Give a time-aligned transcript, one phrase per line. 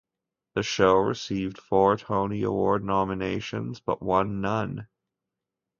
[0.55, 4.87] The show received four Tony Award nominations but won none.